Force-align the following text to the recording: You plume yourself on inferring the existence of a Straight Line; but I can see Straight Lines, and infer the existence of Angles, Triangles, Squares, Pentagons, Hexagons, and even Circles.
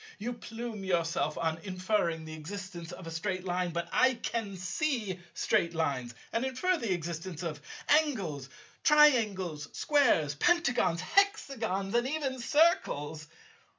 You 0.17 0.33
plume 0.33 0.83
yourself 0.83 1.37
on 1.37 1.59
inferring 1.59 2.25
the 2.25 2.33
existence 2.33 2.91
of 2.91 3.05
a 3.05 3.11
Straight 3.11 3.45
Line; 3.45 3.69
but 3.69 3.87
I 3.93 4.15
can 4.15 4.57
see 4.57 5.19
Straight 5.35 5.75
Lines, 5.75 6.15
and 6.33 6.43
infer 6.43 6.75
the 6.75 6.91
existence 6.91 7.43
of 7.43 7.61
Angles, 7.87 8.49
Triangles, 8.83 9.69
Squares, 9.73 10.33
Pentagons, 10.33 11.01
Hexagons, 11.01 11.93
and 11.93 12.07
even 12.07 12.39
Circles. 12.39 13.27